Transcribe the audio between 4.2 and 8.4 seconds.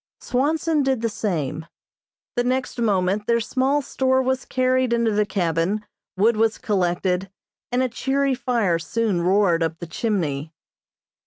was carried into the cabin, wood was collected, and a cheery